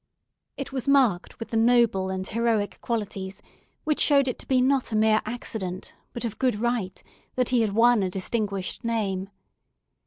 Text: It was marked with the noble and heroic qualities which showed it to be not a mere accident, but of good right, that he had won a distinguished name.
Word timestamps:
It 0.57 0.71
was 0.71 0.87
marked 0.87 1.37
with 1.37 1.49
the 1.51 1.57
noble 1.57 2.09
and 2.09 2.25
heroic 2.25 2.81
qualities 2.81 3.39
which 3.83 3.99
showed 3.99 4.27
it 4.27 4.39
to 4.39 4.47
be 4.47 4.59
not 4.59 4.91
a 4.91 4.95
mere 4.95 5.21
accident, 5.27 5.95
but 6.11 6.25
of 6.25 6.39
good 6.39 6.55
right, 6.55 7.03
that 7.35 7.49
he 7.49 7.61
had 7.61 7.73
won 7.73 8.01
a 8.01 8.09
distinguished 8.09 8.83
name. 8.83 9.29